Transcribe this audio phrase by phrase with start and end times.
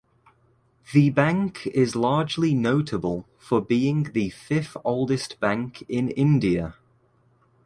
[0.93, 6.73] The bank is largely notable for being the fifth oldest bank in India.